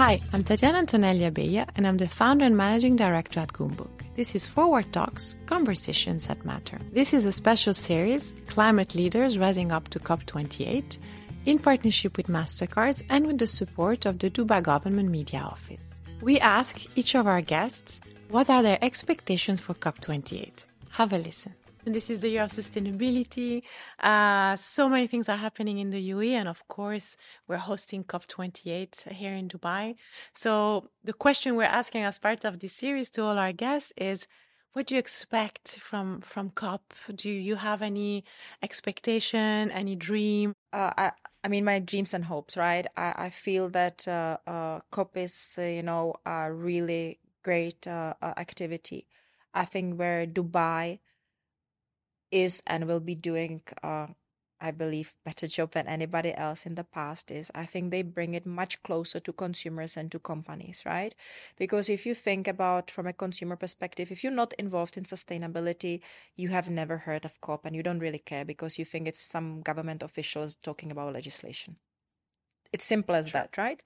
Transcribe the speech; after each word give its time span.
Hi, 0.00 0.18
I'm 0.32 0.42
Tatiana 0.44 0.78
Antonelli 0.78 1.26
Abella, 1.26 1.66
and 1.76 1.86
I'm 1.86 1.98
the 1.98 2.08
founder 2.08 2.46
and 2.46 2.56
managing 2.56 2.96
director 2.96 3.38
at 3.38 3.52
Goumbook. 3.52 4.02
This 4.16 4.34
is 4.34 4.46
Forward 4.46 4.90
Talks, 4.94 5.36
Conversations 5.44 6.26
that 6.26 6.42
Matter. 6.42 6.78
This 6.90 7.12
is 7.12 7.26
a 7.26 7.32
special 7.32 7.74
series, 7.74 8.32
Climate 8.46 8.94
Leaders 8.94 9.36
Rising 9.36 9.72
Up 9.72 9.88
to 9.88 9.98
COP28, 9.98 10.96
in 11.44 11.58
partnership 11.58 12.16
with 12.16 12.28
MasterCards 12.28 13.02
and 13.10 13.26
with 13.26 13.36
the 13.36 13.46
support 13.46 14.06
of 14.06 14.18
the 14.20 14.30
Dubai 14.30 14.62
Government 14.62 15.10
Media 15.10 15.40
Office. 15.40 15.98
We 16.22 16.40
ask 16.40 16.80
each 16.96 17.14
of 17.14 17.26
our 17.26 17.42
guests 17.42 18.00
what 18.30 18.48
are 18.48 18.62
their 18.62 18.78
expectations 18.80 19.60
for 19.60 19.74
COP28. 19.74 20.64
Have 20.92 21.12
a 21.12 21.18
listen. 21.18 21.52
This 21.84 22.10
is 22.10 22.20
the 22.20 22.28
year 22.28 22.42
of 22.42 22.50
sustainability. 22.50 23.62
Uh, 23.98 24.54
so 24.54 24.86
many 24.88 25.06
things 25.06 25.30
are 25.30 25.38
happening 25.38 25.78
in 25.78 25.88
the 25.88 26.10
UAE, 26.10 26.32
and 26.32 26.46
of 26.48 26.68
course, 26.68 27.16
we're 27.48 27.56
hosting 27.56 28.04
COP28 28.04 29.10
here 29.12 29.32
in 29.34 29.48
Dubai. 29.48 29.96
So, 30.34 30.90
the 31.02 31.14
question 31.14 31.56
we're 31.56 31.64
asking 31.64 32.02
as 32.04 32.18
part 32.18 32.44
of 32.44 32.58
this 32.58 32.74
series 32.74 33.08
to 33.10 33.22
all 33.24 33.38
our 33.38 33.52
guests 33.52 33.94
is 33.96 34.28
what 34.74 34.86
do 34.86 34.94
you 34.94 34.98
expect 34.98 35.78
from 35.80 36.20
from 36.20 36.50
COP? 36.50 36.92
Do 37.14 37.30
you 37.30 37.56
have 37.56 37.80
any 37.80 38.24
expectation, 38.62 39.70
any 39.70 39.96
dream? 39.96 40.52
Uh, 40.74 40.92
I, 40.98 41.12
I 41.42 41.48
mean, 41.48 41.64
my 41.64 41.78
dreams 41.78 42.12
and 42.12 42.26
hopes, 42.26 42.58
right? 42.58 42.86
I, 42.98 43.14
I 43.16 43.30
feel 43.30 43.70
that 43.70 44.06
uh, 44.06 44.36
uh, 44.46 44.80
COP 44.90 45.16
is, 45.16 45.56
uh, 45.58 45.62
you 45.62 45.82
know, 45.82 46.14
a 46.26 46.52
really 46.52 47.20
great 47.42 47.86
uh, 47.86 48.12
uh, 48.20 48.34
activity. 48.36 49.06
I 49.54 49.64
think 49.64 49.98
where 49.98 50.26
Dubai 50.26 51.00
is 52.30 52.62
and 52.66 52.86
will 52.86 53.00
be 53.00 53.14
doing 53.14 53.62
uh, 53.82 54.08
I 54.60 54.72
believe 54.72 55.16
better 55.24 55.46
job 55.46 55.72
than 55.72 55.86
anybody 55.86 56.34
else 56.34 56.66
in 56.66 56.74
the 56.74 56.84
past 56.84 57.30
is 57.30 57.50
I 57.54 57.64
think 57.64 57.90
they 57.90 58.02
bring 58.02 58.34
it 58.34 58.44
much 58.44 58.82
closer 58.82 59.18
to 59.18 59.32
consumers 59.32 59.96
and 59.96 60.12
to 60.12 60.18
companies, 60.18 60.82
right? 60.84 61.14
Because 61.56 61.88
if 61.88 62.04
you 62.04 62.14
think 62.14 62.46
about 62.46 62.90
from 62.90 63.06
a 63.06 63.14
consumer 63.14 63.56
perspective, 63.56 64.12
if 64.12 64.22
you're 64.22 64.32
not 64.32 64.52
involved 64.58 64.98
in 64.98 65.04
sustainability, 65.04 66.02
you 66.36 66.48
have 66.50 66.68
never 66.68 66.98
heard 66.98 67.24
of 67.24 67.40
COP 67.40 67.64
and 67.64 67.74
you 67.74 67.82
don't 67.82 68.00
really 68.00 68.18
care 68.18 68.44
because 68.44 68.78
you 68.78 68.84
think 68.84 69.08
it's 69.08 69.24
some 69.24 69.62
government 69.62 70.02
officials 70.02 70.56
talking 70.56 70.92
about 70.92 71.14
legislation. 71.14 71.76
It's 72.72 72.84
simple 72.84 73.14
as 73.14 73.28
sure. 73.28 73.40
that, 73.40 73.56
right? 73.56 73.82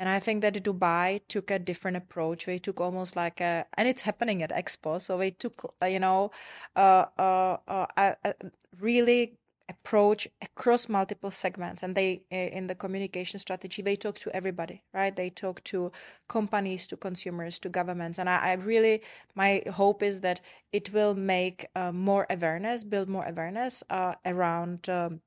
And 0.00 0.08
I 0.08 0.20
think 0.20 0.42
that 0.42 0.54
Dubai 0.54 1.20
took 1.28 1.50
a 1.50 1.58
different 1.58 1.96
approach. 1.96 2.46
They 2.46 2.58
took 2.58 2.80
almost 2.80 3.16
like 3.16 3.40
a, 3.40 3.66
and 3.74 3.88
it's 3.88 4.02
happening 4.02 4.42
at 4.42 4.50
Expo. 4.50 5.00
So 5.00 5.18
they 5.18 5.32
took, 5.32 5.74
uh, 5.82 5.86
you 5.86 5.98
know, 5.98 6.30
uh, 6.76 7.06
uh, 7.18 7.56
uh, 7.66 7.86
a, 7.96 8.34
really 8.80 9.38
approach 9.68 10.26
across 10.40 10.88
multiple 10.88 11.30
segments 11.30 11.82
and 11.82 11.94
they 11.94 12.22
in 12.30 12.68
the 12.68 12.74
communication 12.74 13.38
strategy 13.38 13.82
they 13.82 13.94
talk 13.96 14.14
to 14.14 14.34
everybody 14.34 14.82
right 14.94 15.14
they 15.16 15.28
talk 15.28 15.62
to 15.62 15.92
companies 16.26 16.86
to 16.86 16.96
consumers 16.96 17.58
to 17.58 17.68
governments 17.68 18.18
and 18.18 18.30
i, 18.30 18.36
I 18.38 18.52
really 18.54 19.02
my 19.34 19.62
hope 19.70 20.02
is 20.02 20.20
that 20.22 20.40
it 20.72 20.92
will 20.94 21.14
make 21.14 21.66
uh, 21.76 21.92
more 21.92 22.26
awareness 22.30 22.82
build 22.82 23.10
more 23.10 23.26
awareness 23.26 23.84
uh, 23.90 24.14
around 24.24 24.88
um, 24.88 25.20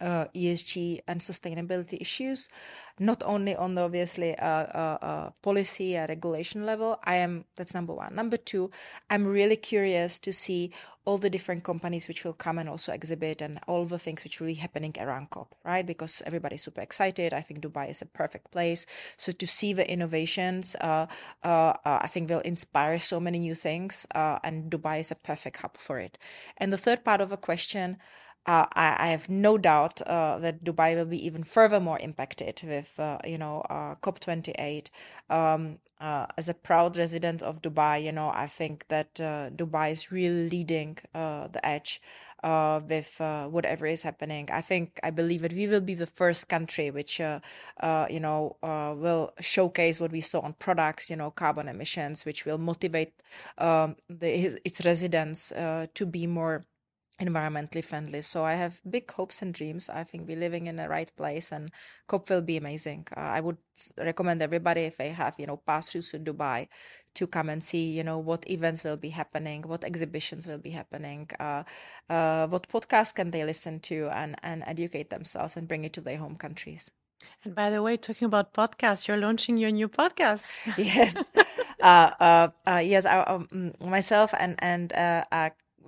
uh, 0.00 0.26
ESG 0.34 1.00
and 1.06 1.20
sustainability 1.20 2.00
issues, 2.00 2.48
not 2.98 3.22
only 3.24 3.54
on 3.54 3.74
the 3.74 3.82
obviously 3.82 4.36
uh, 4.36 4.46
uh, 4.46 4.98
uh, 5.00 5.30
policy 5.42 5.96
and 5.96 6.08
regulation 6.08 6.66
level. 6.66 6.98
I 7.04 7.16
am 7.16 7.44
that's 7.56 7.74
number 7.74 7.94
one. 7.94 8.14
Number 8.14 8.36
two, 8.36 8.70
I'm 9.10 9.26
really 9.26 9.56
curious 9.56 10.18
to 10.20 10.32
see 10.32 10.72
all 11.04 11.18
the 11.18 11.30
different 11.30 11.64
companies 11.64 12.06
which 12.06 12.24
will 12.24 12.32
come 12.32 12.58
and 12.58 12.68
also 12.68 12.92
exhibit 12.92 13.42
and 13.42 13.58
all 13.66 13.84
the 13.84 13.98
things 13.98 14.22
which 14.22 14.38
will 14.38 14.46
be 14.46 14.54
happening 14.54 14.94
around 15.00 15.30
COP, 15.30 15.52
right? 15.64 15.84
Because 15.84 16.22
everybody's 16.24 16.62
super 16.62 16.80
excited. 16.80 17.34
I 17.34 17.40
think 17.40 17.60
Dubai 17.60 17.90
is 17.90 18.02
a 18.02 18.06
perfect 18.06 18.52
place. 18.52 18.86
So 19.16 19.32
to 19.32 19.46
see 19.46 19.72
the 19.72 19.88
innovations, 19.90 20.76
uh, 20.80 21.06
uh, 21.42 21.72
I 21.84 22.06
think 22.06 22.30
will 22.30 22.40
inspire 22.40 23.00
so 23.00 23.18
many 23.18 23.40
new 23.40 23.56
things, 23.56 24.06
and 24.14 24.70
Dubai 24.70 25.00
is 25.00 25.10
a 25.10 25.16
perfect 25.16 25.56
hub 25.56 25.76
for 25.76 25.98
it. 25.98 26.18
And 26.56 26.72
the 26.72 26.78
third 26.78 27.04
part 27.04 27.20
of 27.20 27.30
the 27.30 27.36
question 27.36 27.98
uh, 28.46 28.66
I, 28.74 28.96
I, 28.98 29.06
have 29.08 29.28
no 29.28 29.56
doubt 29.56 30.02
uh, 30.02 30.38
that 30.40 30.64
Dubai 30.64 30.96
will 30.96 31.04
be 31.04 31.24
even 31.24 31.44
further 31.44 31.78
more 31.78 31.98
impacted 32.00 32.60
with, 32.64 32.98
uh, 32.98 33.18
you 33.24 33.38
know, 33.38 33.60
uh, 33.70 33.94
COP28. 34.02 34.88
Um, 35.30 35.78
uh, 36.00 36.26
as 36.36 36.48
a 36.48 36.54
proud 36.54 36.96
resident 36.96 37.44
of 37.44 37.62
Dubai, 37.62 38.02
you 38.02 38.10
know, 38.10 38.32
I 38.34 38.48
think 38.48 38.88
that 38.88 39.20
uh, 39.20 39.50
Dubai 39.50 39.92
is 39.92 40.10
really 40.10 40.48
leading 40.48 40.98
the 41.14 41.60
edge 41.62 42.02
with 42.42 43.20
whatever 43.20 43.86
is 43.86 44.02
happening. 44.02 44.48
I 44.52 44.62
think, 44.62 44.98
I 45.04 45.10
believe 45.10 45.42
that 45.42 45.52
we 45.52 45.68
will 45.68 45.80
be 45.80 45.94
the 45.94 46.06
first 46.06 46.48
country 46.48 46.90
which, 46.90 47.20
you 47.20 47.40
know, 48.20 48.56
will 48.98 49.32
showcase 49.38 50.00
what 50.00 50.10
we 50.10 50.20
saw 50.20 50.40
on 50.40 50.54
products, 50.54 51.08
you 51.08 51.14
know, 51.14 51.30
carbon 51.30 51.68
emissions, 51.68 52.26
which 52.26 52.44
will 52.44 52.58
motivate 52.58 53.12
um, 53.58 53.94
the, 54.10 54.58
its 54.64 54.84
residents 54.84 55.50
to 55.50 56.04
be 56.04 56.26
more 56.26 56.64
environmentally 57.26 57.84
friendly. 57.84 58.22
So 58.22 58.44
I 58.44 58.54
have 58.54 58.80
big 58.88 59.10
hopes 59.10 59.42
and 59.42 59.54
dreams. 59.54 59.88
I 59.88 60.04
think 60.04 60.26
we're 60.26 60.44
living 60.46 60.66
in 60.66 60.76
the 60.76 60.88
right 60.88 61.10
place, 61.16 61.52
and 61.52 61.70
COP 62.08 62.28
will 62.30 62.42
be 62.42 62.56
amazing. 62.56 63.06
Uh, 63.16 63.20
I 63.20 63.40
would 63.40 63.58
recommend 63.96 64.42
everybody 64.42 64.82
if 64.82 64.96
they 64.96 65.10
have 65.10 65.38
you 65.38 65.46
know 65.46 65.58
passed 65.58 65.92
through 65.92 66.02
to 66.02 66.18
Dubai 66.18 66.68
to 67.14 67.26
come 67.26 67.48
and 67.48 67.62
see 67.62 67.84
you 67.98 68.04
know 68.08 68.18
what 68.18 68.48
events 68.50 68.84
will 68.84 68.96
be 68.96 69.10
happening, 69.10 69.62
what 69.62 69.84
exhibitions 69.84 70.46
will 70.46 70.58
be 70.68 70.70
happening, 70.70 71.30
uh, 71.40 71.62
uh, 72.10 72.46
what 72.48 72.68
podcasts 72.68 73.14
can 73.14 73.30
they 73.30 73.44
listen 73.44 73.80
to, 73.80 74.08
and 74.12 74.36
and 74.42 74.64
educate 74.66 75.10
themselves 75.10 75.56
and 75.56 75.68
bring 75.68 75.84
it 75.84 75.92
to 75.92 76.00
their 76.00 76.18
home 76.18 76.36
countries. 76.36 76.90
And 77.44 77.54
by 77.54 77.70
the 77.70 77.82
way, 77.82 77.96
talking 77.96 78.26
about 78.26 78.52
podcasts, 78.52 79.06
you're 79.06 79.16
launching 79.16 79.56
your 79.56 79.70
new 79.70 79.88
podcast. 79.88 80.44
yes, 80.76 81.30
uh, 81.80 82.10
uh, 82.20 82.48
uh, 82.66 82.82
yes. 82.82 83.06
I, 83.06 83.20
um, 83.20 83.72
myself 83.80 84.34
and 84.38 84.56
and 84.58 84.92
uh, 84.92 85.24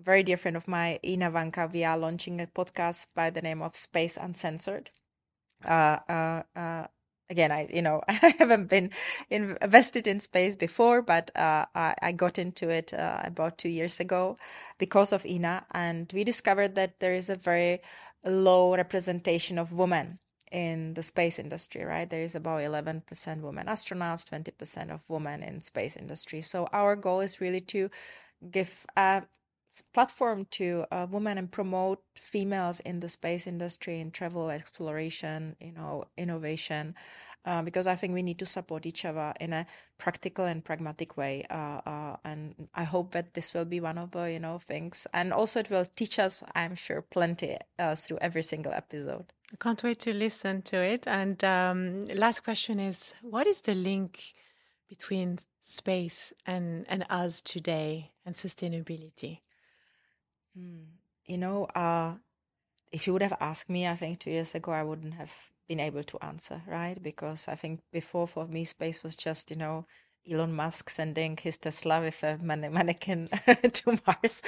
very 0.03 0.23
dear 0.23 0.37
friend 0.37 0.57
of 0.57 0.69
mine, 0.69 0.99
Ina 1.05 1.31
Vanka, 1.31 1.69
we 1.73 1.85
are 1.85 1.99
launching 1.99 2.41
a 2.41 2.47
podcast 2.47 3.07
by 3.15 3.31
the 3.31 3.43
name 3.43 3.63
of 3.63 3.77
Space 3.77 4.17
Uncensored. 4.17 4.91
Uh, 5.65 5.99
uh, 6.09 6.43
uh, 6.57 6.87
again, 7.31 7.51
I 7.53 7.69
you 7.73 7.83
know 7.83 8.03
I 8.09 8.35
haven't 8.39 8.67
been 8.67 8.91
invested 9.31 10.07
in 10.07 10.21
space 10.21 10.57
before, 10.57 11.03
but 11.03 11.31
uh, 11.37 11.67
I, 11.75 11.95
I, 12.03 12.13
got 12.13 12.39
into 12.39 12.69
it 12.69 12.93
uh, 12.93 13.21
about 13.25 13.59
two 13.59 13.69
years 13.69 14.01
ago 14.01 14.37
because 14.79 15.13
of 15.13 15.25
Ina, 15.25 15.67
and 15.73 16.11
we 16.15 16.25
discovered 16.25 16.75
that 16.75 17.01
there 17.01 17.15
is 17.15 17.31
a 17.31 17.37
very 17.37 17.81
low 18.25 18.75
representation 18.77 19.59
of 19.59 19.73
women 19.73 20.19
in 20.51 20.95
the 20.95 21.03
space 21.03 21.39
industry 21.39 21.85
right? 21.85 22.09
There 22.09 22.23
is 22.23 22.37
about 22.37 22.61
11% 22.61 23.41
women 23.41 23.67
astronauts 23.67 24.25
20% 24.31 24.91
of 24.93 25.01
women 25.09 25.43
in 25.43 25.61
space 25.61 25.97
industry. 25.97 26.41
So 26.43 26.69
our 26.73 26.95
goal 26.95 27.21
is 27.21 27.41
really 27.41 27.61
to 27.63 27.91
give 28.51 28.87
a 28.97 29.25
platform 29.83 30.47
to 30.51 30.85
uh, 30.91 31.07
women 31.11 31.39
and 31.39 31.51
promote 31.51 32.03
females 32.15 32.81
in 32.81 33.01
the 33.01 33.09
space 33.09 33.47
industry 33.47 34.01
in 34.01 34.11
travel 34.11 34.51
exploration 34.51 35.57
you 35.61 35.73
know 35.73 36.05
innovation 36.17 36.95
uh, 37.47 37.63
because 37.63 37.87
I 37.87 37.95
think 37.95 38.15
we 38.15 38.23
need 38.23 38.39
to 38.39 38.47
support 38.47 38.87
each 38.87 39.05
other 39.05 39.35
in 39.41 39.53
a 39.53 39.67
practical 39.99 40.47
and 40.47 40.65
pragmatic 40.65 41.17
way. 41.17 41.45
Uh, 41.51 41.81
uh, 41.87 42.17
and 42.25 42.55
I 42.75 42.85
hope 42.85 43.13
that 43.13 43.35
this 43.35 43.53
will 43.53 43.65
be 43.65 43.81
one 43.81 43.99
of 43.99 44.13
the 44.13 44.33
you 44.33 44.39
know 44.39 44.59
things, 44.59 45.07
and 45.13 45.33
also 45.33 45.61
it 45.61 45.71
will 45.71 45.85
teach 45.97 46.19
us, 46.19 46.43
I'm 46.55 46.75
sure, 46.75 47.03
plenty 47.03 47.59
uh, 47.79 47.95
through 47.95 48.19
every 48.21 48.43
single 48.43 48.73
episode. 48.73 49.27
I 49.53 49.57
can't 49.57 49.83
wait 49.83 49.99
to 50.01 50.15
listen 50.15 50.63
to 50.63 50.77
it. 50.77 51.07
And 51.07 51.43
um, 51.45 52.07
last 52.07 52.45
question 52.45 52.81
is, 52.81 53.15
what 53.23 53.47
is 53.47 53.61
the 53.61 53.75
link 53.75 54.35
between 54.89 55.39
space 55.61 56.33
and 56.47 56.87
and 56.89 57.05
us 57.11 57.41
today 57.41 58.13
and 58.25 58.35
sustainability? 58.35 59.41
Hmm. 60.57 60.83
You 61.27 61.39
know, 61.39 61.65
uh, 61.65 62.15
if 62.93 63.07
you 63.07 63.13
would 63.13 63.23
have 63.23 63.37
asked 63.41 63.71
me, 63.71 63.87
I 63.87 63.97
think 63.97 64.21
two 64.21 64.31
years 64.31 64.55
ago, 64.55 64.73
I 64.73 64.83
wouldn't 64.83 65.15
have 65.15 65.33
been 65.69 65.81
able 65.81 66.05
to 66.05 66.19
answer, 66.25 66.63
right? 66.67 67.01
Because 67.03 67.49
I 67.49 67.55
think 67.55 67.81
before 67.93 68.29
for 68.29 68.47
me, 68.47 68.65
space 68.65 69.03
was 69.03 69.17
just, 69.17 69.51
you 69.51 69.57
know, 69.57 69.87
Elon 70.31 70.55
Musk 70.55 70.91
sending 70.91 71.37
his 71.37 71.59
Tesla 71.59 72.01
with 72.01 72.23
a 72.23 72.39
mannequin 72.39 73.29
to 73.73 73.99
Mars. 74.07 74.43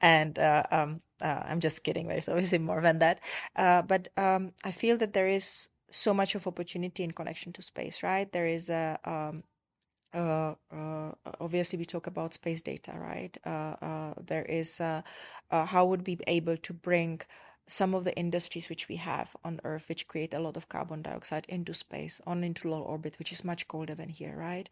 And 0.00 0.38
uh, 0.38 0.64
um, 0.70 1.00
uh, 1.20 1.42
I'm 1.46 1.60
just 1.60 1.84
kidding, 1.84 2.08
there's 2.08 2.28
obviously 2.28 2.58
more 2.58 2.80
than 2.82 2.98
that. 3.00 3.20
Uh, 3.56 3.82
but 3.82 4.08
um, 4.16 4.52
I 4.64 4.72
feel 4.72 4.96
that 4.98 5.12
there 5.14 5.28
is 5.28 5.68
so 5.90 6.14
much 6.14 6.34
of 6.34 6.46
opportunity 6.46 7.02
in 7.04 7.12
connection 7.12 7.52
to 7.54 7.62
space, 7.62 8.02
right? 8.02 8.30
There 8.32 8.46
is 8.46 8.70
a 8.70 8.98
um, 9.04 9.44
uh, 10.14 10.54
uh, 10.72 11.12
obviously 11.40 11.78
we 11.78 11.84
talk 11.84 12.06
about 12.06 12.34
space 12.34 12.62
data, 12.62 12.92
right? 12.98 13.36
Uh, 13.44 13.74
uh 13.82 14.14
there 14.26 14.44
is 14.44 14.80
uh, 14.80 15.02
uh, 15.50 15.64
how 15.66 15.84
would 15.86 16.06
we 16.06 16.16
be 16.16 16.24
able 16.26 16.56
to 16.56 16.72
bring 16.72 17.20
some 17.70 17.92
of 17.94 18.04
the 18.04 18.16
industries 18.16 18.70
which 18.70 18.88
we 18.88 18.96
have 18.96 19.36
on 19.44 19.60
Earth, 19.62 19.90
which 19.90 20.08
create 20.08 20.32
a 20.32 20.38
lot 20.38 20.56
of 20.56 20.70
carbon 20.70 21.02
dioxide, 21.02 21.44
into 21.50 21.74
space, 21.74 22.18
on 22.26 22.42
into 22.42 22.70
low 22.70 22.80
orbit, 22.80 23.18
which 23.18 23.30
is 23.30 23.44
much 23.44 23.68
colder 23.68 23.94
than 23.94 24.08
here, 24.08 24.34
right? 24.38 24.70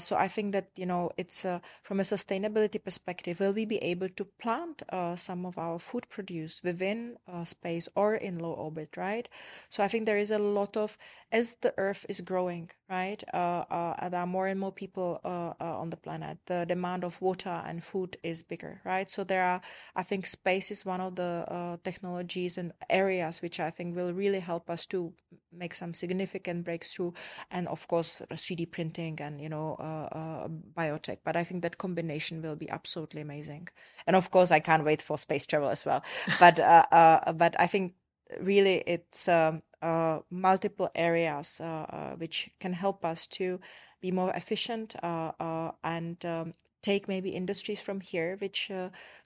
so 0.00 0.16
I 0.16 0.28
think 0.28 0.52
that 0.52 0.70
you 0.74 0.86
know 0.86 1.10
it's 1.18 1.44
from 1.82 2.00
a 2.00 2.02
sustainability 2.02 2.82
perspective, 2.82 3.40
will 3.40 3.52
we 3.52 3.66
be 3.66 3.76
able 3.76 4.08
to 4.08 4.24
plant 4.24 4.82
some 5.16 5.44
of 5.44 5.58
our 5.58 5.78
food 5.78 6.08
produced 6.08 6.64
within 6.64 7.18
space 7.44 7.90
or 7.94 8.14
in 8.14 8.38
low 8.38 8.52
orbit, 8.52 8.96
right? 8.96 9.28
So 9.68 9.84
I 9.84 9.88
think 9.88 10.06
there 10.06 10.16
is 10.16 10.30
a 10.30 10.38
lot 10.38 10.78
of 10.78 10.96
as 11.30 11.56
the 11.60 11.74
Earth 11.76 12.06
is 12.08 12.22
growing 12.22 12.70
right? 12.90 13.22
Uh, 13.32 13.64
uh, 13.70 14.08
there 14.10 14.20
are 14.20 14.26
more 14.26 14.46
and 14.46 14.60
more 14.60 14.70
people 14.72 15.20
uh, 15.24 15.54
uh, 15.64 15.78
on 15.78 15.88
the 15.88 15.96
planet. 15.96 16.36
The 16.46 16.66
demand 16.66 17.02
of 17.02 17.20
water 17.22 17.62
and 17.66 17.82
food 17.82 18.18
is 18.22 18.42
bigger, 18.42 18.80
right? 18.84 19.10
So 19.10 19.24
there 19.24 19.42
are, 19.42 19.60
I 19.96 20.02
think, 20.02 20.26
space 20.26 20.70
is 20.70 20.84
one 20.84 21.00
of 21.00 21.16
the 21.16 21.44
uh, 21.48 21.76
technologies 21.82 22.58
and 22.58 22.72
areas 22.90 23.40
which 23.40 23.58
I 23.58 23.70
think 23.70 23.96
will 23.96 24.12
really 24.12 24.40
help 24.40 24.68
us 24.68 24.84
to 24.86 25.12
make 25.50 25.74
some 25.74 25.94
significant 25.94 26.64
breakthrough. 26.64 27.12
And 27.50 27.68
of 27.68 27.88
course, 27.88 28.20
3D 28.36 28.66
printing 28.66 29.18
and 29.20 29.40
you 29.40 29.48
know 29.48 29.76
uh, 29.76 30.48
biotech. 30.76 31.18
But 31.24 31.36
I 31.36 31.44
think 31.44 31.62
that 31.62 31.78
combination 31.78 32.42
will 32.42 32.56
be 32.56 32.68
absolutely 32.68 33.22
amazing. 33.22 33.68
And 34.06 34.14
of 34.14 34.30
course, 34.30 34.50
I 34.52 34.60
can't 34.60 34.84
wait 34.84 35.00
for 35.00 35.16
space 35.16 35.46
travel 35.46 35.70
as 35.70 35.86
well. 35.86 36.02
But 36.38 36.56
but 36.56 37.56
I 37.58 37.66
think 37.66 37.94
really 38.40 38.82
it's 38.86 39.28
um, 39.28 39.62
uh, 39.84 40.20
multiple 40.30 40.90
areas 40.94 41.60
uh, 41.60 41.64
uh, 41.64 42.14
which 42.16 42.50
can 42.58 42.72
help 42.72 43.04
us 43.04 43.26
to 43.26 43.60
be 44.00 44.10
more 44.10 44.32
efficient 44.34 44.94
and 45.02 46.24
um, 46.24 46.52
take 46.82 47.08
maybe 47.08 47.30
industries 47.30 47.80
from 47.80 48.00
here 48.00 48.36
which 48.40 48.70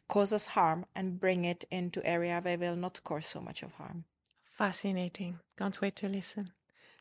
cause 0.09 0.33
us 0.33 0.47
harm 0.47 0.85
and 0.95 1.21
bring 1.21 1.45
it 1.45 1.65
into 1.71 2.05
area 2.05 2.41
where 2.43 2.59
will 2.59 2.77
not 2.77 3.03
cause 3.05 3.27
so 3.27 3.41
much 3.41 3.63
of 3.63 3.73
harm. 3.73 4.05
Fascinating. 4.57 5.39
Can't 5.57 5.81
wait 5.81 5.97
to 5.97 6.09
listen 6.09 6.47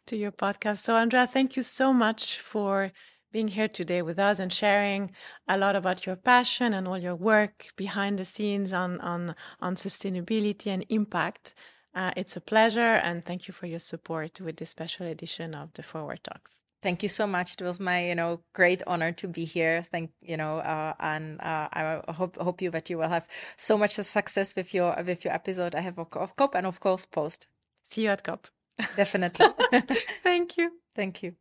to 0.06 0.16
your 0.16 0.32
podcast. 0.32 0.78
So, 0.80 0.96
Andrea, 0.96 1.28
thank 1.28 1.56
you 1.56 1.64
so 1.64 1.94
much 1.94 2.40
for 2.40 2.92
being 3.32 3.48
here 3.50 3.68
today 3.68 4.02
with 4.02 4.20
us 4.20 4.40
and 4.40 4.52
sharing 4.52 5.12
a 5.48 5.58
lot 5.58 5.76
about 5.76 6.06
your 6.06 6.16
passion 6.16 6.74
and 6.74 6.88
all 6.88 6.98
your 6.98 7.16
work 7.16 7.68
behind 7.76 8.18
the 8.18 8.26
scenes 8.26 8.72
on 8.74 9.00
on 9.02 9.36
on 9.60 9.76
sustainability 9.76 10.68
and 10.68 10.86
impact. 10.90 11.54
Uh, 11.98 12.12
it's 12.16 12.36
a 12.36 12.42
pleasure, 12.42 13.02
and 13.08 13.26
thank 13.26 13.48
you 13.48 13.54
for 13.56 13.66
your 13.66 13.80
support 13.80 14.40
with 14.40 14.58
this 14.58 14.70
special 14.70 15.08
edition 15.08 15.56
of 15.56 15.74
the 15.74 15.82
Forward 15.82 16.20
Talks. 16.24 16.60
Thank 16.84 17.02
you 17.02 17.10
so 17.10 17.26
much. 17.26 17.54
It 17.54 17.62
was 17.64 17.80
my, 17.80 18.08
you 18.08 18.14
know, 18.14 18.42
great 18.54 18.84
honor 18.86 19.12
to 19.14 19.28
be 19.28 19.46
here. 19.46 19.82
Thank 19.82 20.12
you 20.22 20.38
know, 20.38 20.60
uh, 20.60 20.94
and 21.00 21.42
uh, 21.42 21.68
I 21.74 22.04
hope 22.10 22.38
hope 22.38 22.62
you 22.62 22.70
that 22.70 22.92
you 22.92 23.00
will 23.00 23.10
have 23.10 23.28
so 23.56 23.80
much 23.80 23.96
success 23.96 24.56
with 24.56 24.76
your 24.76 24.96
with 25.04 25.26
your 25.26 25.34
episode. 25.34 25.74
I 25.74 25.82
have 25.82 25.98
of 25.98 26.36
COP 26.36 26.54
and 26.54 26.68
of 26.68 26.80
course 26.80 27.08
post. 27.08 27.48
See 27.84 28.04
you 28.04 28.10
at 28.12 28.24
COP. 28.24 28.48
Definitely. 28.96 29.48
Thank 30.24 30.56
you. 30.58 30.74
Thank 30.94 31.24
you. 31.24 31.34